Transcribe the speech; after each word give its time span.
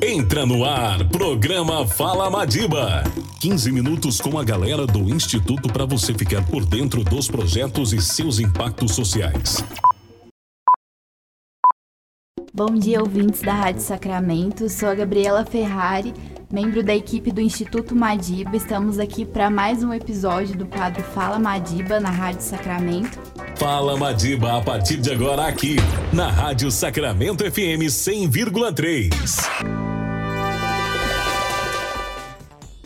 Entra 0.00 0.46
no 0.46 0.64
ar, 0.64 1.04
programa 1.08 1.84
Fala 1.84 2.30
Madiba. 2.30 3.02
15 3.40 3.72
minutos 3.72 4.20
com 4.20 4.38
a 4.38 4.44
galera 4.44 4.86
do 4.86 5.12
Instituto 5.12 5.72
para 5.72 5.84
você 5.84 6.14
ficar 6.14 6.44
por 6.46 6.64
dentro 6.64 7.02
dos 7.02 7.28
projetos 7.28 7.92
e 7.92 8.00
seus 8.00 8.38
impactos 8.38 8.92
sociais. 8.92 9.64
Bom 12.54 12.74
dia, 12.74 13.00
ouvintes 13.00 13.42
da 13.42 13.52
Rádio 13.52 13.82
Sacramento. 13.82 14.68
Sou 14.68 14.88
a 14.88 14.94
Gabriela 14.94 15.44
Ferrari, 15.44 16.14
membro 16.50 16.82
da 16.82 16.94
equipe 16.94 17.32
do 17.32 17.40
Instituto 17.40 17.94
Madiba. 17.94 18.56
Estamos 18.56 19.00
aqui 19.00 19.24
para 19.24 19.50
mais 19.50 19.82
um 19.82 19.92
episódio 19.92 20.56
do 20.56 20.66
quadro 20.66 21.02
Fala 21.02 21.40
Madiba 21.40 21.98
na 21.98 22.10
Rádio 22.10 22.42
Sacramento. 22.42 23.18
Fala 23.56 23.96
Madiba 23.96 24.58
a 24.58 24.62
partir 24.62 24.98
de 24.98 25.10
agora 25.10 25.46
aqui 25.46 25.76
na 26.12 26.30
Rádio 26.30 26.70
Sacramento 26.70 27.44
FM 27.44 27.86
100,3. 27.90 29.77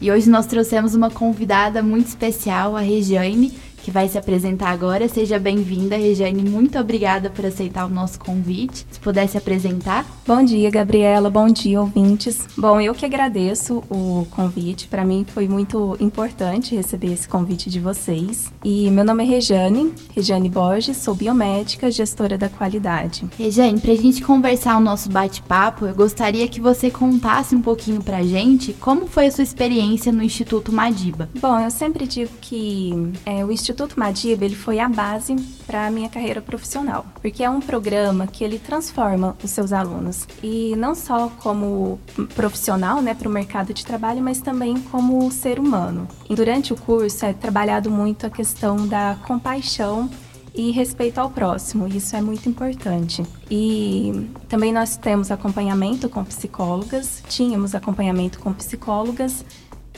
E 0.03 0.11
hoje 0.11 0.29
nós 0.29 0.47
trouxemos 0.47 0.97
uma 0.97 1.09
convidada 1.09 1.81
muito 1.81 2.09
especial, 2.09 2.75
a 2.75 2.81
Regiane, 2.81 3.53
que 3.83 3.91
vai 3.91 4.09
se 4.09 4.17
apresentar 4.17 4.71
agora. 4.71 5.09
Seja 5.09 5.39
bem-vinda, 5.39 5.97
Regiane. 5.97 6.49
Muito 6.49 6.79
obrigada 6.79 7.29
por 7.29 7.45
aceitar 7.45 7.85
o 7.87 7.89
nosso 7.89 8.19
convite. 8.21 8.87
Se 8.91 9.01
pudesse 9.01 9.37
apresentar. 9.37 10.07
Bom 10.27 10.43
dia, 10.43 10.71
Gabriela. 10.71 11.29
Bom 11.29 11.49
dia, 11.49 11.81
ouvintes. 11.81 12.47
Bom, 12.57 12.81
eu 12.81 12.95
que 12.95 13.05
agradeço 13.05 13.83
o 13.91 14.27
convite. 14.31 14.87
Para 14.87 15.05
mim 15.05 15.27
foi 15.27 15.49
muito 15.49 15.97
importante 15.99 16.77
receber 16.77 17.13
esse 17.13 17.29
convite 17.29 17.69
de 17.69 17.81
vocês. 17.81 18.53
E 18.65 18.89
meu 18.91 19.05
nome 19.05 19.25
é 19.25 19.27
Regiane, 19.27 19.93
Regiane 20.15 20.49
Borges, 20.49 20.97
sou 20.97 21.15
biomédica, 21.15 21.91
gestora 21.91 22.39
da 22.39 22.49
qualidade. 22.49 23.27
Regiane, 23.37 23.81
para 23.81 23.93
a 23.93 23.97
gente 23.97 24.23
conversar 24.23 24.77
o 24.77 24.81
nosso 24.81 25.11
bate-papo, 25.11 25.87
eu 25.87 25.95
gostaria 25.95 26.47
que 26.47 26.61
você 26.61 26.91
contasse 26.91 27.55
um 27.55 27.61
pouquinho 27.61 28.03
para 28.03 28.19
a 28.19 28.23
gente 28.23 28.73
como 28.75 29.07
foi 29.07 29.27
a 29.27 29.31
sua 29.31 29.43
experiência 29.43 30.13
no 30.13 30.23
Instituto 30.23 30.73
Madiba. 30.73 31.29
Bom, 31.41 31.59
eu 31.59 31.71
sempre 31.71 32.07
digo 32.07 32.31
que 32.41 32.93
é, 33.27 33.45
o 33.45 33.51
Instituto 33.51 33.72
Instituto 33.73 33.99
Madiba 33.99 34.45
ele 34.45 34.55
foi 34.55 34.79
a 34.79 34.87
base 34.87 35.35
para 35.67 35.87
a 35.87 35.91
minha 35.91 36.11
carreira 36.11 36.43
profissional, 36.43 37.07
porque 37.23 37.43
é 37.43 37.49
um 37.49 37.59
programa 37.59 38.27
que 38.27 38.45
ele 38.45 38.59
transforma 38.59 39.35
os 39.43 39.51
seus 39.51 39.73
alunos 39.73 40.29
e 40.43 40.77
não 40.77 40.95
só 40.95 41.33
como 41.43 41.99
profissional, 42.35 43.01
né, 43.01 43.15
para 43.15 43.27
o 43.27 43.33
mercado 43.33 43.73
de 43.73 43.83
trabalho, 43.83 44.23
mas 44.23 44.43
também 44.43 44.79
como 44.79 45.31
ser 45.33 45.59
humano. 45.59 46.07
E 46.29 46.35
durante 46.35 46.75
o 46.75 46.77
curso 46.77 47.25
é 47.25 47.33
trabalhado 47.33 47.91
muito 47.91 48.27
a 48.27 48.31
questão 48.31 48.87
da 48.87 49.17
compaixão 49.27 50.11
e 50.55 50.71
respeito 50.71 51.17
ao 51.17 51.31
próximo, 51.31 51.89
isso 51.89 52.15
é 52.15 52.21
muito 52.21 52.47
importante. 52.47 53.23
E 53.51 54.29
também 54.51 54.71
nós 54.71 54.99
temos 54.99 55.31
acompanhamento 55.31 56.11
com 56.11 56.23
psicólogas, 56.25 57.23
tínhamos 57.27 57.75
acompanhamento 57.75 58.39
com 58.39 58.53
psicólogas 58.53 59.43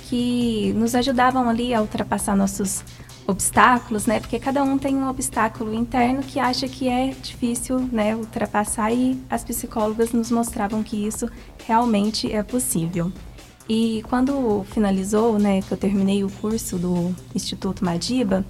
que 0.09 0.73
nos 0.75 0.95
ajudavam 0.95 1.49
ali 1.49 1.75
a 1.75 1.81
ultrapassar 1.81 2.37
nossos 2.37 2.85
obstáculos, 3.27 4.07
né? 4.07 4.21
Porque 4.21 4.39
cada 4.39 4.63
um 4.63 4.77
tem 4.77 4.97
um 4.97 5.09
obstáculo 5.09 5.73
interno 5.75 6.23
que 6.23 6.39
acha 6.39 6.69
que 6.69 6.89
é 6.89 7.15
difícil, 7.23 7.79
né, 7.81 8.15
ultrapassar 8.15 8.93
e 8.93 9.19
as 9.31 9.43
psicólogas 9.43 10.13
nos 10.13 10.31
mostravam 10.31 10.83
que 10.83 11.07
isso 11.07 11.29
realmente 11.67 12.31
é 12.31 12.43
possível. 12.43 13.11
E 13.69 14.03
quando 14.11 14.65
finalizou, 14.71 15.39
né, 15.39 15.63
que 15.63 15.73
eu 15.73 15.79
terminei 15.79 16.23
o 16.23 16.31
curso 16.31 16.77
do 16.77 17.15
Instituto 17.35 17.83
Madiba, 17.85 18.45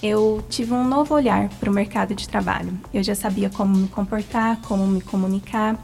eu 0.00 0.44
tive 0.48 0.72
um 0.72 0.86
novo 0.86 1.14
olhar 1.14 1.48
para 1.60 1.70
o 1.70 1.72
mercado 1.72 2.14
de 2.14 2.28
trabalho. 2.28 2.72
Eu 2.94 3.02
já 3.02 3.14
sabia 3.14 3.50
como 3.50 3.76
me 3.76 3.88
comportar, 3.88 4.60
como 4.62 4.86
me 4.86 5.00
comunicar, 5.00 5.76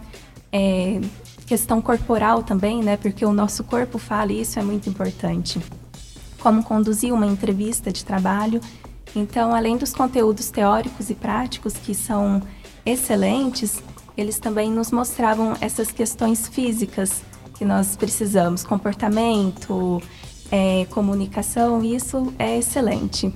é, 0.52 1.00
questão 1.44 1.80
corporal 1.80 2.44
também, 2.44 2.82
né, 2.82 2.96
porque 2.96 3.24
o 3.24 3.32
nosso 3.32 3.64
corpo 3.64 3.98
fala 3.98 4.32
e 4.32 4.42
isso 4.42 4.60
é 4.60 4.62
muito 4.62 4.88
importante 4.88 5.60
como 6.40 6.62
conduzir 6.62 7.12
uma 7.12 7.26
entrevista 7.26 7.92
de 7.92 8.04
trabalho. 8.04 8.60
Então, 9.14 9.54
além 9.54 9.76
dos 9.76 9.92
conteúdos 9.92 10.50
teóricos 10.50 11.10
e 11.10 11.14
práticos 11.14 11.74
que 11.74 11.94
são 11.94 12.42
excelentes, 12.84 13.82
eles 14.16 14.38
também 14.38 14.70
nos 14.70 14.90
mostravam 14.90 15.56
essas 15.60 15.90
questões 15.90 16.48
físicas 16.48 17.22
que 17.56 17.64
nós 17.64 17.96
precisamos, 17.96 18.64
comportamento, 18.64 20.00
é, 20.50 20.86
comunicação, 20.90 21.84
isso 21.84 22.32
é 22.38 22.58
excelente. 22.58 23.32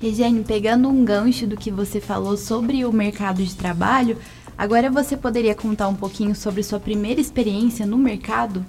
Regiane, 0.00 0.44
pegando 0.44 0.88
um 0.88 1.04
gancho 1.04 1.46
do 1.46 1.56
que 1.56 1.70
você 1.70 2.00
falou 2.00 2.36
sobre 2.36 2.84
o 2.84 2.92
mercado 2.92 3.42
de 3.42 3.54
trabalho, 3.54 4.18
agora 4.56 4.90
você 4.90 5.16
poderia 5.16 5.54
contar 5.54 5.88
um 5.88 5.94
pouquinho 5.94 6.34
sobre 6.34 6.62
sua 6.62 6.78
primeira 6.78 7.20
experiência 7.20 7.86
no 7.86 7.96
mercado? 7.96 8.64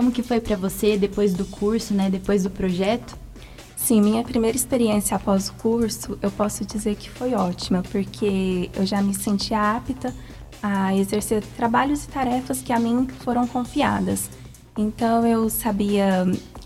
Como 0.00 0.10
que 0.10 0.22
foi 0.22 0.40
para 0.40 0.56
você 0.56 0.96
depois 0.96 1.34
do 1.34 1.44
curso, 1.44 1.92
né, 1.92 2.08
depois 2.08 2.42
do 2.42 2.48
projeto? 2.48 3.14
Sim, 3.76 4.00
minha 4.00 4.24
primeira 4.24 4.56
experiência 4.56 5.14
após 5.14 5.50
o 5.50 5.52
curso, 5.52 6.18
eu 6.22 6.30
posso 6.30 6.64
dizer 6.64 6.96
que 6.96 7.10
foi 7.10 7.34
ótima, 7.34 7.82
porque 7.82 8.70
eu 8.74 8.86
já 8.86 9.02
me 9.02 9.12
senti 9.12 9.52
apta 9.52 10.14
a 10.62 10.96
exercer 10.96 11.44
trabalhos 11.54 12.04
e 12.04 12.08
tarefas 12.08 12.62
que 12.62 12.72
a 12.72 12.78
mim 12.78 13.08
foram 13.22 13.46
confiadas. 13.46 14.30
Então 14.74 15.26
eu 15.26 15.50
sabia 15.50 16.24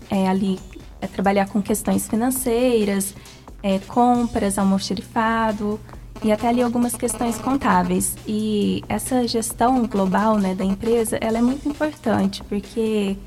é, 0.09 0.29
ali 0.29 0.57
é, 1.01 1.05
trabalhar 1.05 1.49
com 1.49 1.61
questões 1.61 2.07
financeiras, 2.07 3.13
é, 3.61 3.79
compras, 3.79 4.57
almoxerifado, 4.57 5.77
e 6.23 6.31
até 6.31 6.47
ali 6.47 6.61
algumas 6.61 6.95
questões 6.95 7.37
contábeis. 7.37 8.15
E 8.27 8.83
essa 8.87 9.27
gestão 9.27 9.85
global 9.85 10.37
né, 10.37 10.55
da 10.55 10.63
empresa, 10.63 11.17
ela 11.21 11.37
é 11.37 11.41
muito 11.41 11.67
importante, 11.67 12.43
porque 12.43 13.17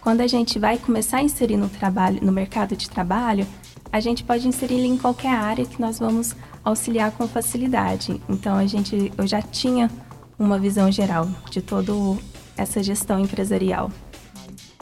quando 0.00 0.20
a 0.20 0.26
gente 0.26 0.58
vai 0.58 0.78
começar 0.78 1.18
a 1.18 1.22
inserir 1.22 1.56
no 1.56 1.68
trabalho, 1.68 2.20
no 2.22 2.32
mercado 2.32 2.76
de 2.76 2.88
trabalho, 2.88 3.46
a 3.92 4.00
gente 4.00 4.24
pode 4.24 4.46
inserir 4.46 4.74
ele 4.74 4.86
em 4.86 4.98
qualquer 4.98 5.34
área 5.34 5.64
que 5.64 5.80
nós 5.80 5.98
vamos 5.98 6.34
auxiliar 6.64 7.12
com 7.12 7.26
facilidade. 7.28 8.20
Então 8.28 8.56
a 8.56 8.66
gente, 8.66 9.12
eu 9.16 9.26
já 9.26 9.40
tinha 9.40 9.90
uma 10.38 10.58
visão 10.58 10.90
geral 10.90 11.28
de 11.50 11.62
toda 11.62 11.92
essa 12.56 12.82
gestão 12.82 13.18
empresarial. 13.18 13.90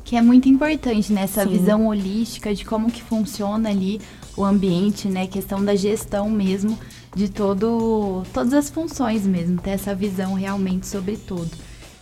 Que 0.02 0.16
é 0.16 0.22
muito 0.22 0.48
importante 0.48 1.12
nessa 1.12 1.44
né? 1.44 1.52
visão 1.52 1.86
holística 1.86 2.54
de 2.54 2.64
como 2.64 2.90
que 2.90 3.02
funciona 3.02 3.70
ali 3.70 4.00
o 4.36 4.44
ambiente, 4.44 5.08
né? 5.08 5.26
Questão 5.26 5.64
da 5.64 5.74
gestão 5.74 6.28
mesmo 6.28 6.78
de 7.14 7.28
todo, 7.28 8.22
todas 8.32 8.52
as 8.52 8.68
funções 8.68 9.26
mesmo, 9.26 9.60
ter 9.60 9.70
essa 9.70 9.94
visão 9.94 10.34
realmente 10.34 10.86
sobre 10.86 11.16
tudo. 11.16 11.50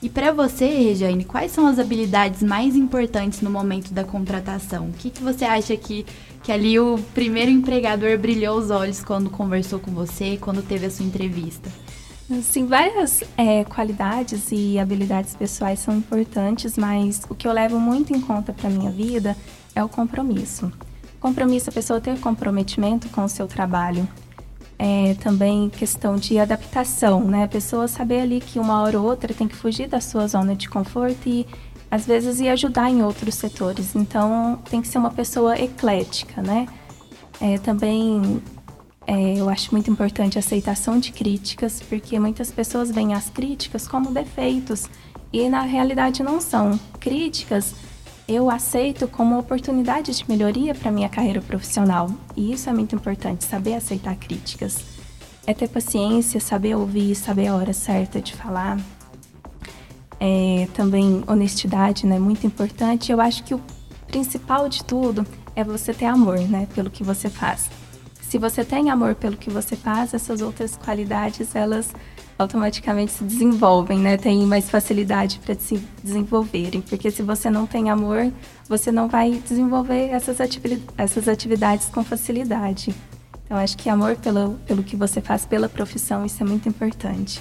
E 0.03 0.09
para 0.09 0.33
você, 0.33 0.67
Regiane, 0.67 1.25
quais 1.25 1.53
são 1.53 1.67
as 1.67 1.79
habilidades 1.79 2.43
mais 2.43 2.75
importantes 2.75 3.41
no 3.41 3.49
momento 3.49 3.95
da 3.95 4.03
contratação? 4.03 4.89
O 4.89 4.93
que, 4.93 5.11
que 5.11 5.23
você 5.23 5.45
acha 5.45 5.77
que, 5.77 6.05
que 6.43 6.51
ali 6.51 6.79
o 6.81 6.99
primeiro 7.15 7.53
empregador 7.53 8.19
brilhou 8.19 8.59
os 8.59 8.71
olhos 8.71 9.05
quando 9.05 9.31
conversou 9.31 9.79
com 9.79 9.93
você, 9.93 10.37
quando 10.41 10.61
teve 10.61 10.87
a 10.87 10.91
sua 10.91 11.07
entrevista? 11.07 11.71
Sim, 12.43 12.67
várias 12.67 13.23
é, 13.37 13.63
qualidades 13.63 14.49
e 14.51 14.77
habilidades 14.77 15.37
pessoais 15.37 15.79
são 15.79 15.97
importantes, 15.97 16.77
mas 16.77 17.23
o 17.29 17.35
que 17.35 17.47
eu 17.47 17.53
levo 17.53 17.79
muito 17.79 18.13
em 18.13 18.21
conta 18.21 18.53
para 18.53 18.71
minha 18.71 18.91
vida 18.91 19.37
é 19.75 19.85
o 19.85 19.89
compromisso. 19.89 20.73
Compromisso, 21.21 21.71
a 21.71 21.73
pessoa 21.73 22.01
ter 22.01 22.19
comprometimento 22.19 23.09
com 23.11 23.23
o 23.23 23.29
seu 23.29 23.47
trabalho, 23.47 24.09
é, 24.85 25.15
também 25.15 25.71
questão 25.71 26.17
de 26.17 26.41
adaptação, 26.41 27.23
né? 27.23 27.45
A 27.45 27.49
pessoa 27.49 27.87
saber 27.87 28.23
ali 28.23 28.41
que 28.41 28.59
uma 28.59 28.83
hora 28.83 28.99
ou 28.99 29.07
outra 29.07 29.33
tem 29.33 29.47
que 29.47 29.55
fugir 29.55 29.87
da 29.87 30.01
sua 30.01 30.27
zona 30.27 30.57
de 30.57 30.69
conforto 30.69 31.29
e 31.29 31.47
às 31.89 32.05
vezes 32.05 32.41
ir 32.41 32.49
ajudar 32.49 32.91
em 32.91 33.01
outros 33.01 33.37
setores. 33.37 33.95
Então 33.95 34.59
tem 34.69 34.83
que 34.83 34.89
ser 34.89 34.99
uma 34.99 35.13
pessoa 35.13 35.57
eclética, 35.57 36.43
né? 36.43 36.67
É, 37.41 37.59
também 37.59 38.43
é, 39.07 39.39
eu 39.39 39.49
acho 39.49 39.71
muito 39.71 39.89
importante 39.89 40.37
a 40.37 40.41
aceitação 40.41 40.99
de 40.99 41.13
críticas, 41.13 41.81
porque 41.81 42.19
muitas 42.19 42.51
pessoas 42.51 42.91
veem 42.91 43.15
as 43.15 43.31
críticas 43.31 43.87
como 43.87 44.11
defeitos 44.11 44.89
e 45.33 45.49
na 45.49 45.63
realidade 45.63 46.25
não 46.25 46.41
são. 46.41 46.77
Críticas 46.99 47.73
eu 48.35 48.51
aceito 48.51 49.07
como 49.09 49.39
oportunidade 49.39 50.17
de 50.17 50.29
melhoria 50.29 50.75
para 50.75 50.91
minha 50.91 51.09
carreira 51.09 51.41
profissional. 51.41 52.11
E 52.37 52.53
isso 52.53 52.69
é 52.69 52.73
muito 52.73 52.95
importante, 52.95 53.45
saber 53.45 53.75
aceitar 53.75 54.15
críticas. 54.17 54.79
É 55.47 55.53
ter 55.53 55.69
paciência, 55.69 56.41
saber 56.41 56.77
ouvir, 56.77 57.15
saber 57.15 57.49
a 57.49 57.57
hora 57.57 57.73
certa 57.73 58.21
de 58.21 58.35
falar. 58.35 58.79
É, 60.21 60.69
também 60.75 61.25
honestidade, 61.27 62.07
né? 62.07 62.19
Muito 62.19 62.47
importante. 62.47 63.11
Eu 63.11 63.21
acho 63.21 63.43
que 63.43 63.55
o 63.55 63.61
principal 64.07 64.69
de 64.69 64.85
tudo 64.85 65.27
é 65.57 65.65
você 65.65 65.93
ter 65.93 66.07
amor, 66.07 66.39
né? 66.39 66.69
Pelo 66.75 66.91
que 66.91 67.03
você 67.03 67.29
faz. 67.29 67.69
Se 68.21 68.39
você 68.39 68.65
tem 68.65 68.89
amor 68.89 69.15
pelo 69.15 69.37
que 69.37 69.51
você 69.51 69.77
faz, 69.77 70.15
essas 70.15 70.41
outras 70.41 70.77
qualidades, 70.77 71.55
elas 71.55 71.93
automaticamente 72.43 73.13
se 73.13 73.25
desenvolvem, 73.25 73.99
né? 73.99 74.17
Tem 74.17 74.45
mais 74.47 74.69
facilidade 74.69 75.41
para 75.45 75.55
se 75.55 75.83
desenvolverem, 76.03 76.81
porque 76.81 77.11
se 77.11 77.23
você 77.23 77.49
não 77.49 77.67
tem 77.67 77.91
amor, 77.91 78.31
você 78.69 78.93
não 78.93 79.09
vai 79.09 79.43
desenvolver 79.49 80.09
essas, 80.09 80.41
atividades, 80.41 80.85
essas 80.99 81.29
atividades 81.29 81.89
com 81.89 82.05
facilidade. 82.05 82.95
Então, 83.45 83.57
acho 83.57 83.77
que 83.77 83.89
amor 83.89 84.17
pelo, 84.17 84.59
pelo 84.67 84.83
que 84.83 84.97
você 84.97 85.21
faz, 85.21 85.45
pela 85.45 85.69
profissão, 85.69 86.25
isso 86.25 86.43
é 86.43 86.47
muito 86.47 86.69
importante. 86.69 87.41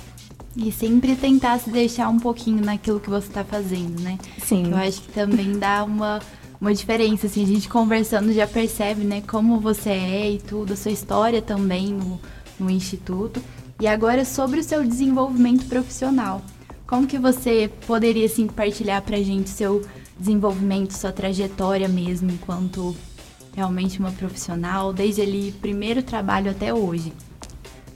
E 0.56 0.71
sempre 0.71 1.15
tentar 1.15 1.57
se 1.59 1.69
deixar 1.69 2.09
um 2.09 2.19
pouquinho 2.19 2.63
naquilo 2.63 3.00
que 3.00 3.09
você 3.09 3.27
está 3.27 3.44
fazendo, 3.44 4.01
né? 4.01 4.18
Sim. 4.38 4.71
Eu 4.71 4.77
acho 4.77 5.01
que 5.01 5.12
também 5.13 5.57
dá 5.57 5.83
uma, 5.86 6.19
uma 6.59 6.74
diferença, 6.74 7.27
assim, 7.27 7.44
a 7.44 7.47
gente 7.47 7.69
conversando 7.69 8.33
já 8.33 8.45
percebe, 8.45 9.04
né, 9.04 9.24
como 9.25 9.59
você 9.59 9.89
é 9.89 10.31
e 10.31 10.38
tudo, 10.39 10.74
a 10.74 10.75
sua 10.75 10.92
história 10.92 11.42
também 11.42 11.94
no, 11.94 12.19
no 12.59 12.69
Instituto. 12.69 13.42
E 13.81 13.88
agora 13.88 14.24
sobre 14.24 14.60
o 14.60 14.63
seu 14.63 14.86
desenvolvimento 14.86 15.66
profissional. 15.66 16.39
Como 16.86 17.07
que 17.07 17.18
você 17.18 17.68
poderia, 17.88 18.28
assim, 18.28 18.45
partilhar 18.45 19.01
pra 19.01 19.18
gente 19.18 19.50
seu 19.50 19.83
desenvolvimento, 20.19 20.92
sua 20.92 21.12
trajetória 21.12 21.88
mesmo, 21.88 22.30
enquanto 22.30 22.95
realmente 23.56 23.98
uma 23.98 24.12
profissional, 24.12 24.94
desde 24.94 25.22
ali 25.24 25.51
primeiro 25.54 26.04
trabalho 26.04 26.51
até 26.51 26.72
hoje? 26.72 27.12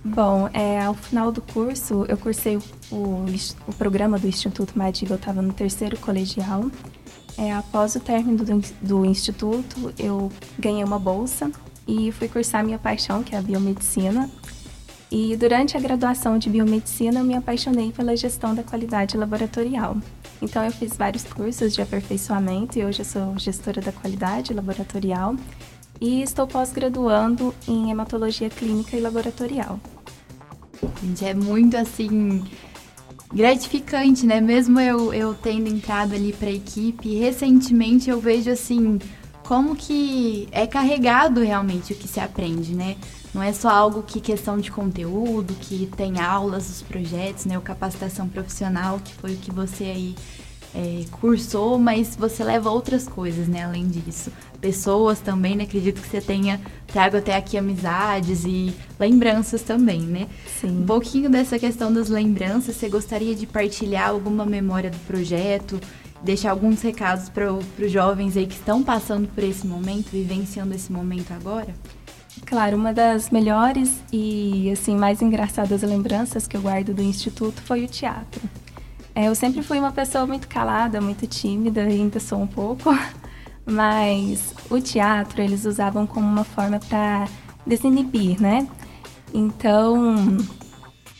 Bom, 0.03 0.49
é, 0.53 0.83
ao 0.83 0.95
final 0.95 1.31
do 1.31 1.39
curso, 1.39 2.03
eu 2.09 2.17
cursei 2.17 2.57
o, 2.91 3.23
o 3.67 3.73
programa 3.73 4.17
do 4.17 4.27
Instituto 4.27 4.75
Madiba, 4.75 5.13
eu 5.13 5.17
estava 5.17 5.39
no 5.39 5.53
terceiro 5.53 5.99
colegial. 5.99 6.65
É, 7.37 7.53
após 7.53 7.93
o 7.93 7.99
término 7.99 8.43
do, 8.43 8.59
do 8.81 9.05
instituto, 9.05 9.93
eu 9.99 10.31
ganhei 10.57 10.83
uma 10.83 10.97
bolsa 10.97 11.51
e 11.87 12.11
fui 12.11 12.27
cursar 12.27 12.65
minha 12.65 12.79
paixão, 12.79 13.21
que 13.21 13.35
é 13.35 13.37
a 13.37 13.41
biomedicina. 13.43 14.27
E 15.11 15.35
durante 15.37 15.77
a 15.77 15.79
graduação 15.79 16.37
de 16.37 16.49
biomedicina, 16.49 17.19
eu 17.19 17.23
me 17.23 17.35
apaixonei 17.35 17.91
pela 17.91 18.15
gestão 18.15 18.55
da 18.55 18.63
qualidade 18.63 19.15
laboratorial. 19.15 19.97
Então, 20.41 20.63
eu 20.63 20.71
fiz 20.71 20.97
vários 20.97 21.23
cursos 21.23 21.73
de 21.73 21.81
aperfeiçoamento 21.81 22.77
e 22.77 22.83
hoje 22.83 22.99
eu 22.99 23.05
sou 23.05 23.37
gestora 23.37 23.81
da 23.81 23.91
qualidade 23.91 24.53
laboratorial 24.53 25.35
e 26.01 26.21
estou 26.21 26.47
pós-graduando 26.47 27.53
em 27.67 27.91
hematologia 27.91 28.49
clínica 28.49 28.97
e 28.97 28.99
laboratorial. 28.99 29.79
Gente, 31.01 31.25
é 31.25 31.33
muito 31.33 31.77
assim 31.77 32.43
gratificante, 33.33 34.25
né? 34.25 34.41
Mesmo 34.41 34.79
eu, 34.79 35.13
eu 35.13 35.33
tendo 35.33 35.67
entrado 35.67 36.13
ali 36.13 36.33
para 36.33 36.47
a 36.47 36.53
equipe, 36.53 37.15
recentemente 37.15 38.09
eu 38.09 38.19
vejo 38.19 38.51
assim 38.51 38.99
como 39.43 39.75
que 39.75 40.47
é 40.51 40.65
carregado 40.65 41.41
realmente 41.41 41.93
o 41.93 41.95
que 41.95 42.07
se 42.07 42.19
aprende, 42.19 42.73
né? 42.73 42.95
Não 43.35 43.43
é 43.43 43.51
só 43.51 43.67
algo 43.67 44.01
que 44.01 44.21
questão 44.21 44.57
de 44.57 44.71
conteúdo, 44.71 45.53
que 45.55 45.91
tem 45.97 46.21
aulas, 46.21 46.69
os 46.69 46.81
projetos, 46.81 47.43
né? 47.43 47.57
O 47.57 47.61
capacitação 47.61 48.29
profissional, 48.29 48.97
que 49.03 49.13
foi 49.13 49.33
o 49.33 49.37
que 49.37 49.51
você 49.51 49.83
aí 49.83 50.15
é, 50.73 51.03
cursou, 51.11 51.77
mas 51.77 52.15
você 52.15 52.45
leva 52.45 52.69
outras 52.69 53.09
coisas, 53.09 53.45
né? 53.49 53.65
Além 53.65 53.89
disso. 53.89 54.31
Pessoas 54.61 55.19
também, 55.19 55.53
né? 55.53 55.65
Acredito 55.65 56.01
que 56.01 56.07
você 56.07 56.21
tenha 56.21 56.61
trago 56.87 57.17
até 57.17 57.35
aqui 57.35 57.57
amizades 57.57 58.45
e 58.45 58.73
lembranças 58.97 59.61
também, 59.63 59.99
né? 59.99 60.29
Sim. 60.61 60.83
Um 60.83 60.85
pouquinho 60.85 61.29
dessa 61.29 61.59
questão 61.59 61.91
das 61.91 62.07
lembranças, 62.07 62.77
você 62.77 62.87
gostaria 62.87 63.35
de 63.35 63.45
partilhar 63.45 64.11
alguma 64.11 64.45
memória 64.45 64.89
do 64.89 64.99
projeto? 64.99 65.77
Deixar 66.23 66.51
alguns 66.51 66.81
recados 66.81 67.27
para 67.27 67.51
os 67.51 67.91
jovens 67.91 68.37
aí 68.37 68.47
que 68.47 68.55
estão 68.55 68.81
passando 68.81 69.27
por 69.27 69.43
esse 69.43 69.67
momento, 69.67 70.11
vivenciando 70.11 70.73
esse 70.73 70.89
momento 70.89 71.33
agora? 71.33 71.75
Claro, 72.45 72.77
uma 72.77 72.93
das 72.93 73.31
melhores 73.31 74.03
e 74.13 74.69
assim 74.71 74.95
mais 74.95 75.21
engraçadas 75.21 75.81
lembranças 75.81 76.47
que 76.47 76.55
eu 76.55 76.61
guardo 76.61 76.93
do 76.93 77.01
instituto 77.01 77.61
foi 77.63 77.83
o 77.83 77.87
teatro. 77.87 78.41
É, 79.15 79.27
eu 79.27 79.35
sempre 79.35 79.63
fui 79.63 79.79
uma 79.79 79.91
pessoa 79.91 80.27
muito 80.27 80.47
calada, 80.47 81.01
muito 81.01 81.25
tímida, 81.25 81.81
ainda 81.81 82.19
sou 82.19 82.39
um 82.39 82.47
pouco, 82.47 82.95
mas 83.65 84.53
o 84.69 84.79
teatro 84.79 85.41
eles 85.41 85.65
usavam 85.65 86.05
como 86.05 86.27
uma 86.27 86.43
forma 86.43 86.79
para 86.79 87.27
desinibir, 87.65 88.39
né? 88.39 88.67
Então, 89.33 90.37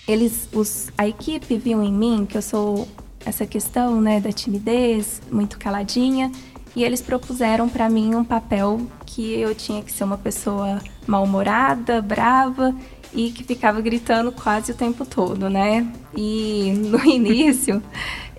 eles, 0.08 0.48
os, 0.54 0.90
a 0.98 1.08
equipe 1.08 1.58
viu 1.58 1.82
em 1.82 1.92
mim 1.92 2.26
que 2.26 2.38
eu 2.38 2.42
sou 2.42 2.88
essa 3.26 3.46
questão, 3.48 4.00
né, 4.00 4.20
da 4.20 4.32
timidez, 4.32 5.22
muito 5.32 5.58
caladinha, 5.58 6.32
e 6.76 6.84
eles 6.84 7.02
propuseram 7.02 7.70
para 7.70 7.90
mim 7.90 8.16
um 8.16 8.24
papel 8.24 8.82
que 9.06 9.34
eu 9.34 9.56
tinha 9.56 9.82
que 9.82 9.92
ser 9.92 10.04
uma 10.04 10.18
pessoa 10.18 10.82
mal-humorada, 11.08 12.02
brava 12.02 12.76
e 13.14 13.32
que 13.32 13.44
ficava 13.44 13.80
gritando 13.80 14.32
quase 14.32 14.74
o 14.74 14.76
tempo 14.76 15.06
todo, 15.06 15.50
né? 15.50 15.88
E 16.16 16.74
no 16.76 17.04
início 17.06 17.82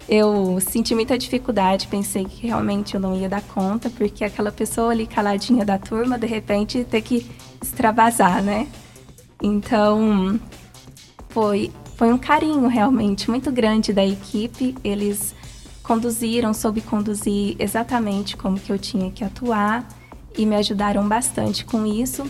eu 0.09 0.59
senti 0.61 0.95
muita 0.95 1.19
dificuldade, 1.19 1.89
pensei 1.89 2.25
que 2.25 2.47
realmente 2.47 2.95
eu 2.95 3.01
não 3.01 3.17
ia 3.17 3.29
dar 3.29 3.43
conta, 3.43 3.91
porque 3.91 4.25
aquela 4.25 4.53
pessoa 4.53 4.93
ali 4.93 5.07
caladinha 5.07 5.65
da 5.65 5.79
turma, 5.79 6.19
de 6.19 6.27
repente 6.27 6.85
ter 6.85 7.01
que 7.01 7.27
extravasar, 7.63 8.43
né? 8.43 8.69
Então 9.43 10.39
foi 11.31 11.73
foi 11.97 12.13
um 12.13 12.19
carinho 12.19 12.69
realmente 12.69 13.31
muito 13.31 13.51
grande 13.51 13.91
da 13.91 14.05
equipe, 14.05 14.75
eles 14.85 15.35
conduziram, 15.87 16.53
soube 16.53 16.81
conduzir 16.81 17.55
exatamente 17.61 18.37
como 18.37 18.59
que 18.59 18.73
eu 18.73 18.79
tinha 18.79 19.11
que 19.11 19.23
atuar 19.23 19.87
e 20.37 20.45
me 20.45 20.57
ajudaram 20.57 21.07
bastante 21.07 21.65
com 21.65 21.87
isso. 21.87 22.27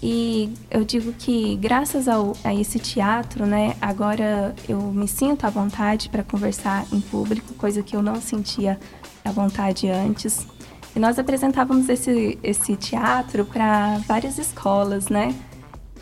E 0.00 0.52
eu 0.70 0.84
digo 0.84 1.12
que 1.12 1.56
graças 1.56 2.06
ao, 2.06 2.36
a 2.44 2.54
esse 2.54 2.78
teatro, 2.78 3.46
né, 3.46 3.74
agora 3.80 4.54
eu 4.68 4.80
me 4.80 5.08
sinto 5.08 5.44
à 5.44 5.50
vontade 5.50 6.08
para 6.08 6.22
conversar 6.22 6.86
em 6.92 7.00
público, 7.00 7.52
coisa 7.54 7.82
que 7.82 7.96
eu 7.96 8.02
não 8.02 8.20
sentia 8.20 8.78
à 9.24 9.32
vontade 9.32 9.88
antes. 9.88 10.46
E 10.94 11.00
nós 11.00 11.18
apresentávamos 11.18 11.88
esse, 11.88 12.38
esse 12.42 12.76
teatro 12.76 13.44
para 13.44 13.98
várias 14.06 14.38
escolas, 14.38 15.08
né? 15.08 15.34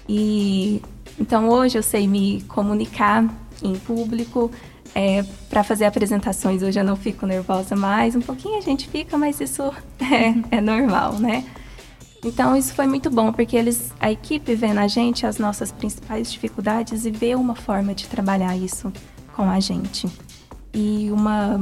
E 0.07 0.83
então 1.19 1.49
hoje 1.49 1.79
eu 1.79 1.83
sei 1.83 2.07
me 2.07 2.43
comunicar 2.43 3.25
em 3.63 3.79
público, 3.79 4.51
é, 4.95 5.25
para 5.49 5.65
fazer 5.65 5.85
apresentações 5.85 6.63
hoje 6.63 6.79
eu 6.79 6.85
não 6.85 6.97
fico 6.97 7.27
nervosa 7.27 7.75
mais, 7.75 8.15
um 8.15 8.21
pouquinho 8.21 8.59
a 8.59 8.61
gente 8.61 8.89
fica, 8.89 9.17
mas 9.17 9.41
isso 9.41 9.63
é, 10.01 10.57
é 10.57 10.61
normal, 10.61 11.15
né? 11.15 11.45
Então 12.25 12.57
isso 12.57 12.73
foi 12.73 12.87
muito 12.87 13.11
bom, 13.11 13.33
porque 13.33 13.57
eles, 13.57 13.93
a 13.99 14.11
equipe 14.11 14.55
vê 14.55 14.73
na 14.73 14.87
gente 14.87 15.27
as 15.27 15.39
nossas 15.39 15.73
principais 15.73 16.31
dificuldades 16.31 17.05
e 17.05 17.11
vê 17.11 17.35
uma 17.35 17.57
forma 17.57 17.95
de 17.95 18.07
trabalhar 18.07 18.57
isso 18.57 18.93
com 19.35 19.51
a 19.51 19.59
gente. 19.59 20.09
E 20.73 21.11
uma, 21.11 21.61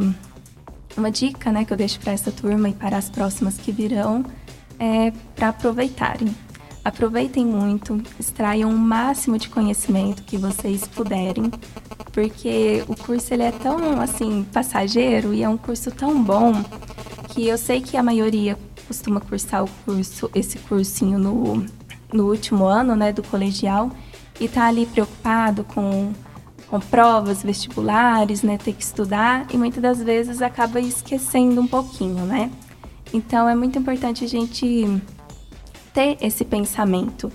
uma 0.97 1.11
dica 1.11 1.51
né, 1.51 1.65
que 1.65 1.73
eu 1.73 1.77
deixo 1.77 1.99
para 1.99 2.13
essa 2.13 2.31
turma 2.31 2.69
e 2.69 2.75
para 2.75 2.99
as 2.99 3.09
próximas 3.09 3.57
que 3.57 3.73
virão 3.73 4.23
é 4.79 5.13
para 5.35 5.49
aproveitarem. 5.49 6.35
Aproveitem 6.85 7.45
muito, 7.45 8.03
extraiam 8.19 8.71
o 8.71 8.79
máximo 8.79 9.39
de 9.39 9.49
conhecimento 9.49 10.23
que 10.23 10.37
vocês 10.37 10.87
puderem, 10.87 11.51
porque 12.13 12.85
o 12.89 12.97
curso 12.97 13.33
ele 13.33 13.43
é 13.43 13.53
tão 13.53 14.01
assim 14.01 14.45
passageiro 14.53 15.33
e 15.33 15.43
é 15.43 15.49
um 15.49 15.57
curso 15.57 15.91
tão 15.91 16.23
bom 16.23 16.53
que 17.29 17.47
eu 17.47 17.57
sei 17.57 17.81
que 17.81 17.97
a 17.97 18.03
maioria 18.03 18.59
costuma 18.87 19.21
cursar 19.21 19.63
o 19.63 19.69
curso, 19.85 20.29
esse 20.35 20.59
cursinho 20.59 21.17
no, 21.19 21.65
no 22.13 22.29
último 22.29 22.65
ano, 22.65 22.97
né, 22.97 23.13
do 23.13 23.23
colegial, 23.23 23.91
e 24.41 24.49
tá 24.49 24.67
ali 24.67 24.85
preocupado 24.85 25.63
com, 25.63 26.13
com 26.69 26.81
provas 26.81 27.43
vestibulares, 27.43 28.43
né, 28.43 28.59
ter 28.59 28.73
que 28.73 28.83
estudar, 28.83 29.47
e 29.53 29.57
muitas 29.57 29.81
das 29.81 30.03
vezes 30.03 30.43
acaba 30.43 30.81
esquecendo 30.81 31.61
um 31.61 31.69
pouquinho, 31.69 32.25
né? 32.25 32.51
Então 33.13 33.49
é 33.49 33.55
muito 33.55 33.79
importante 33.79 34.25
a 34.25 34.29
gente 34.29 35.01
ter 35.93 36.17
esse 36.21 36.45
pensamento 36.45 37.31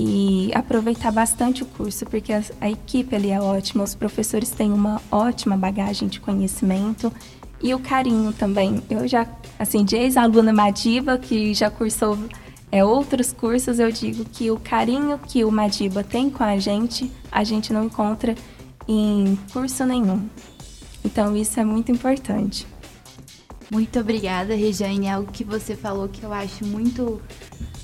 e 0.00 0.50
aproveitar 0.54 1.10
bastante 1.10 1.64
o 1.64 1.66
curso, 1.66 2.06
porque 2.06 2.32
a, 2.32 2.40
a 2.60 2.70
equipe 2.70 3.16
ali 3.16 3.30
é 3.30 3.40
ótima, 3.40 3.82
os 3.82 3.96
professores 3.96 4.50
têm 4.50 4.72
uma 4.72 5.02
ótima 5.10 5.56
bagagem 5.56 6.06
de 6.06 6.20
conhecimento 6.20 7.12
e 7.60 7.74
o 7.74 7.80
carinho 7.80 8.32
também. 8.32 8.80
Eu 8.88 9.08
já, 9.08 9.26
assim, 9.58 9.84
de 9.84 9.96
ex-aluna 9.96 10.52
Madiba, 10.52 11.18
que 11.18 11.52
já 11.52 11.68
cursou 11.68 12.16
é, 12.70 12.84
outros 12.84 13.32
cursos, 13.32 13.80
eu 13.80 13.90
digo 13.90 14.24
que 14.24 14.52
o 14.52 14.60
carinho 14.60 15.18
que 15.18 15.44
o 15.44 15.50
Madiba 15.50 16.04
tem 16.04 16.30
com 16.30 16.44
a 16.44 16.56
gente, 16.58 17.10
a 17.32 17.42
gente 17.42 17.72
não 17.72 17.84
encontra 17.84 18.36
em 18.86 19.36
curso 19.52 19.84
nenhum. 19.84 20.28
Então, 21.04 21.36
isso 21.36 21.58
é 21.58 21.64
muito 21.64 21.90
importante. 21.90 22.66
Muito 23.68 23.98
obrigada, 23.98 24.54
Regiane. 24.54 25.06
É 25.06 25.10
algo 25.10 25.32
que 25.32 25.42
você 25.42 25.74
falou 25.74 26.08
que 26.08 26.22
eu 26.22 26.32
acho 26.32 26.64
muito 26.64 27.20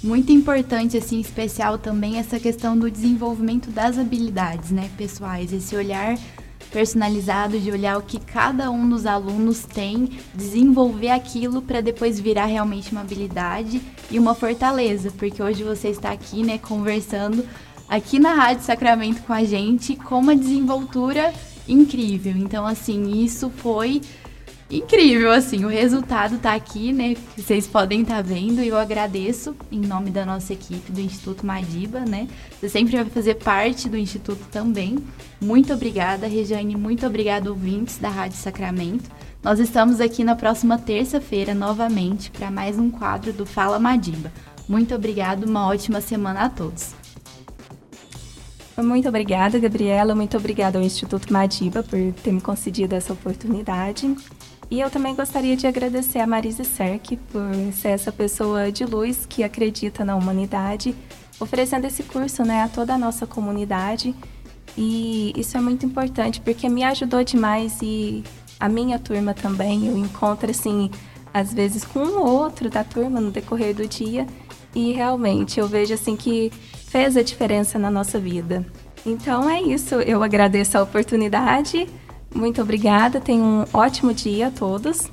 muito 0.04 0.30
importante, 0.30 0.99
assim, 0.99 1.18
especial 1.18 1.78
também 1.78 2.18
essa 2.18 2.38
questão 2.38 2.78
do 2.78 2.90
desenvolvimento 2.90 3.70
das 3.70 3.99
habilidades, 3.99 4.70
né, 4.70 4.90
pessoais, 4.99 5.50
esse 5.50 5.75
olhar 5.75 6.18
personalizado, 6.70 7.58
de 7.58 7.70
olhar 7.70 7.96
o 7.96 8.02
que 8.02 8.20
cada 8.20 8.70
um 8.70 8.87
dos 8.87 9.06
alunos 9.06 9.64
tem, 9.64 10.11
desenvolver 10.34 11.08
aquilo 11.08 11.62
para 11.62 11.80
depois 11.80 12.20
virar 12.20 12.46
realmente 12.46 12.92
uma 12.92 13.00
habilidade 13.00 13.80
e 14.11 14.18
uma 14.18 14.34
fortaleza, 14.34 15.11
porque 15.16 15.42
hoje 15.42 15.62
você 15.62 15.88
está 15.88 16.11
aqui, 16.11 16.42
né, 16.42 16.58
conversando 16.58 17.42
aqui 17.88 18.18
na 18.18 18.34
Rádio 18.34 18.64
Sacramento 18.64 19.23
com 19.23 19.32
a 19.32 19.44
gente 19.44 19.96
com 19.96 20.18
uma 20.18 20.37
desenvoltura 20.37 21.32
incrível. 21.66 22.34
Então, 22.37 22.66
assim, 22.66 23.25
isso 23.25 23.49
foi 23.49 24.02
incrível, 24.71 25.30
assim, 25.30 25.64
o 25.64 25.68
resultado 25.68 26.38
tá 26.38 26.54
aqui, 26.54 26.92
né? 26.92 27.14
Que 27.14 27.42
vocês 27.42 27.66
podem 27.66 28.02
estar 28.02 28.16
tá 28.16 28.23
vendo 28.23 28.62
e 28.62 28.68
eu 28.68 28.76
agradeço 28.76 29.54
em 29.71 29.80
nome 29.80 30.11
da 30.11 30.25
nossa 30.25 30.52
equipe 30.52 30.90
do 30.90 31.00
Instituto 31.00 31.47
Madiba, 31.47 32.00
né? 32.00 32.28
Você 32.59 32.68
sempre 32.68 32.97
vai 32.97 33.04
fazer 33.06 33.35
parte 33.35 33.88
do 33.88 33.97
Instituto 33.97 34.44
também. 34.50 34.99
Muito 35.40 35.73
obrigada, 35.73 36.26
Regiane, 36.26 36.76
muito 36.76 37.06
obrigada, 37.06 37.50
ouvintes 37.50 37.99
da 37.99 38.09
Rádio 38.09 38.38
Sacramento. 38.38 39.11
Nós 39.42 39.59
estamos 39.59 40.00
aqui 40.00 40.25
na 40.25 40.35
próxima 40.35 40.78
terça-feira 40.78 41.52
novamente 41.54 42.30
para 42.30 42.50
mais 42.50 42.78
um 42.78 42.90
quadro 42.90 43.33
do 43.33 43.44
Fala 43.44 43.78
Madiba. 43.78 44.33
Muito 44.66 44.94
obrigada, 44.94 45.47
uma 45.47 45.66
ótima 45.66 46.00
semana 46.00 46.47
a 46.47 46.49
todos. 46.49 46.94
Muito 48.83 49.09
obrigada, 49.09 49.59
Gabriela. 49.59 50.14
Muito 50.14 50.37
obrigada 50.37 50.78
ao 50.78 50.85
Instituto 50.85 51.33
Madiba 51.33 51.83
por 51.83 51.99
ter 52.23 52.33
me 52.33 52.40
concedido 52.40 52.94
essa 52.94 53.12
oportunidade. 53.12 54.16
E 54.74 54.80
eu 54.80 54.90
também 54.90 55.14
gostaria 55.14 55.56
de 55.56 55.68
agradecer 55.68 56.18
a 56.18 56.26
Marise 56.26 56.64
Serk 56.64 57.16
por 57.30 57.72
ser 57.72 57.90
essa 57.90 58.10
pessoa 58.10 58.72
de 58.72 58.84
luz 58.84 59.24
que 59.24 59.44
acredita 59.44 60.04
na 60.04 60.16
humanidade, 60.16 60.96
oferecendo 61.38 61.86
esse 61.86 62.02
curso 62.02 62.42
né, 62.42 62.64
a 62.64 62.68
toda 62.68 62.92
a 62.92 62.98
nossa 62.98 63.24
comunidade. 63.24 64.12
E 64.76 65.32
isso 65.36 65.56
é 65.56 65.60
muito 65.60 65.86
importante 65.86 66.40
porque 66.40 66.68
me 66.68 66.82
ajudou 66.82 67.22
demais 67.22 67.78
e 67.80 68.24
a 68.58 68.68
minha 68.68 68.98
turma 68.98 69.32
também. 69.32 69.86
Eu 69.86 69.96
encontro, 69.96 70.50
assim, 70.50 70.90
às 71.32 71.54
vezes 71.54 71.84
com 71.84 72.00
um 72.00 72.18
ou 72.18 72.26
outro 72.26 72.68
da 72.68 72.82
turma 72.82 73.20
no 73.20 73.30
decorrer 73.30 73.76
do 73.76 73.86
dia 73.86 74.26
e 74.74 74.90
realmente 74.90 75.60
eu 75.60 75.68
vejo, 75.68 75.94
assim, 75.94 76.16
que 76.16 76.50
fez 76.88 77.16
a 77.16 77.22
diferença 77.22 77.78
na 77.78 77.92
nossa 77.92 78.18
vida. 78.18 78.66
Então 79.06 79.48
é 79.48 79.62
isso, 79.62 79.94
eu 80.00 80.20
agradeço 80.20 80.76
a 80.76 80.82
oportunidade 80.82 81.86
muito 82.34 82.60
obrigada, 82.60 83.20
tenham 83.20 83.66
um 83.72 83.78
ótimo 83.78 84.12
dia 84.12 84.48
a 84.48 84.50
todos. 84.50 85.10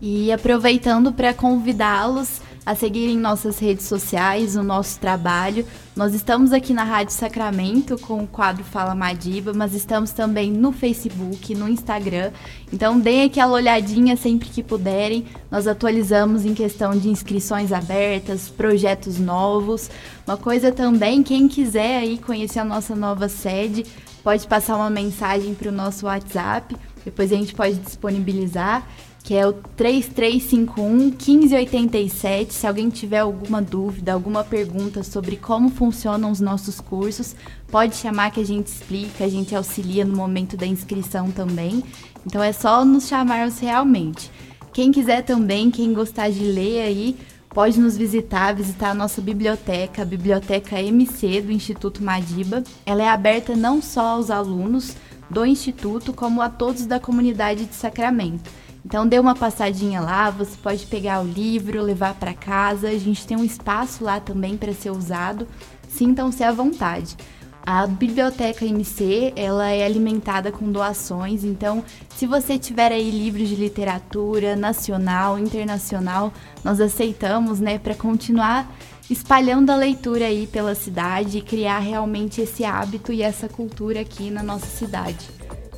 E 0.00 0.32
aproveitando 0.32 1.12
para 1.12 1.34
convidá-los 1.34 2.40
a 2.64 2.74
seguirem 2.74 3.18
nossas 3.18 3.58
redes 3.58 3.86
sociais, 3.86 4.54
o 4.54 4.62
nosso 4.62 4.98
trabalho. 5.00 5.66
Nós 5.96 6.14
estamos 6.14 6.52
aqui 6.52 6.72
na 6.72 6.84
Rádio 6.84 7.12
Sacramento 7.12 7.98
com 7.98 8.22
o 8.22 8.26
quadro 8.26 8.62
Fala 8.62 8.94
Madiba, 8.94 9.52
mas 9.52 9.74
estamos 9.74 10.12
também 10.12 10.50
no 10.52 10.70
Facebook, 10.70 11.54
no 11.54 11.68
Instagram. 11.68 12.30
Então 12.72 13.00
deem 13.00 13.24
aquela 13.24 13.52
olhadinha 13.52 14.16
sempre 14.16 14.48
que 14.48 14.62
puderem. 14.62 15.26
Nós 15.50 15.66
atualizamos 15.66 16.44
em 16.44 16.54
questão 16.54 16.96
de 16.96 17.08
inscrições 17.08 17.72
abertas, 17.72 18.48
projetos 18.48 19.18
novos. 19.18 19.90
Uma 20.26 20.36
coisa 20.36 20.70
também, 20.70 21.22
quem 21.22 21.48
quiser 21.48 21.98
aí 21.98 22.18
conhecer 22.18 22.60
a 22.60 22.64
nossa 22.64 22.94
nova 22.94 23.28
sede, 23.28 23.84
pode 24.22 24.46
passar 24.46 24.76
uma 24.76 24.90
mensagem 24.90 25.54
para 25.54 25.68
o 25.68 25.72
nosso 25.72 26.06
WhatsApp, 26.06 26.76
depois 27.04 27.32
a 27.32 27.36
gente 27.36 27.54
pode 27.54 27.76
disponibilizar, 27.76 28.86
que 29.22 29.34
é 29.34 29.46
o 29.46 29.52
3351 29.52 31.12
1587. 31.16 32.54
Se 32.54 32.66
alguém 32.66 32.88
tiver 32.88 33.18
alguma 33.18 33.60
dúvida, 33.60 34.12
alguma 34.12 34.42
pergunta 34.42 35.02
sobre 35.02 35.36
como 35.36 35.70
funcionam 35.70 36.30
os 36.30 36.40
nossos 36.40 36.80
cursos, 36.80 37.36
pode 37.70 37.96
chamar 37.96 38.30
que 38.30 38.40
a 38.40 38.46
gente 38.46 38.66
explica, 38.66 39.24
a 39.24 39.28
gente 39.28 39.54
auxilia 39.54 40.04
no 40.04 40.16
momento 40.16 40.56
da 40.56 40.66
inscrição 40.66 41.30
também. 41.30 41.82
Então 42.26 42.42
é 42.42 42.52
só 42.52 42.84
nos 42.84 43.08
chamarmos 43.08 43.58
realmente. 43.58 44.30
Quem 44.72 44.92
quiser 44.92 45.22
também, 45.22 45.70
quem 45.70 45.92
gostar 45.92 46.30
de 46.30 46.40
ler 46.40 46.82
aí, 46.82 47.16
pode 47.50 47.80
nos 47.80 47.96
visitar, 47.96 48.54
visitar 48.54 48.90
a 48.90 48.94
nossa 48.94 49.20
biblioteca, 49.20 50.02
a 50.02 50.04
Biblioteca 50.04 50.80
MC 50.80 51.42
do 51.42 51.52
Instituto 51.52 52.02
Madiba. 52.02 52.62
Ela 52.86 53.02
é 53.02 53.08
aberta 53.08 53.56
não 53.56 53.82
só 53.82 54.10
aos 54.10 54.30
alunos 54.30 54.96
do 55.28 55.44
Instituto, 55.44 56.12
como 56.12 56.40
a 56.40 56.48
todos 56.48 56.86
da 56.86 56.98
comunidade 56.98 57.66
de 57.66 57.74
Sacramento. 57.74 58.50
Então 58.84 59.06
dê 59.06 59.18
uma 59.18 59.34
passadinha 59.34 60.00
lá, 60.00 60.30
você 60.30 60.56
pode 60.56 60.86
pegar 60.86 61.20
o 61.20 61.26
livro, 61.26 61.82
levar 61.82 62.14
para 62.14 62.32
casa. 62.32 62.88
A 62.88 62.98
gente 62.98 63.26
tem 63.26 63.36
um 63.36 63.44
espaço 63.44 64.04
lá 64.04 64.20
também 64.20 64.56
para 64.56 64.72
ser 64.72 64.90
usado. 64.90 65.46
Sintam-se 65.88 66.42
à 66.42 66.52
vontade. 66.52 67.16
A 67.64 67.86
biblioteca 67.86 68.64
MC, 68.64 69.32
ela 69.36 69.68
é 69.68 69.84
alimentada 69.84 70.50
com 70.50 70.70
doações, 70.72 71.44
então 71.44 71.84
se 72.16 72.26
você 72.26 72.58
tiver 72.58 72.90
aí 72.90 73.10
livros 73.10 73.48
de 73.48 73.54
literatura 73.54 74.56
nacional, 74.56 75.38
internacional, 75.38 76.32
nós 76.64 76.80
aceitamos, 76.80 77.60
né, 77.60 77.78
para 77.78 77.94
continuar 77.94 78.70
espalhando 79.10 79.70
a 79.70 79.76
leitura 79.76 80.26
aí 80.26 80.46
pela 80.46 80.74
cidade 80.74 81.38
e 81.38 81.42
criar 81.42 81.80
realmente 81.80 82.40
esse 82.40 82.64
hábito 82.64 83.12
e 83.12 83.22
essa 83.22 83.48
cultura 83.48 84.00
aqui 84.00 84.30
na 84.30 84.42
nossa 84.42 84.66
cidade. 84.66 85.28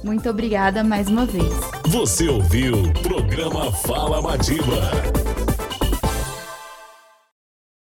Muito 0.05 0.29
obrigada 0.29 0.83
mais 0.83 1.09
uma 1.09 1.25
vez. 1.25 1.55
Você 1.87 2.29
ouviu 2.29 2.83
o 2.83 2.93
programa 3.03 3.73
Fala 3.73 4.21
Madiba. 4.21 5.32